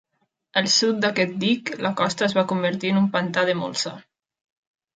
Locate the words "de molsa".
3.53-3.95